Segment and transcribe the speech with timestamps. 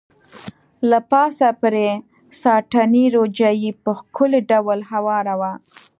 [0.89, 1.87] له پاسه پرې
[2.41, 5.51] ساټني روجايي په ښکلي ډول هواره وه.